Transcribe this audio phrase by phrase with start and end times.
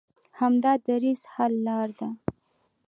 [0.39, 2.09] همدا دریځ حل لاره ده.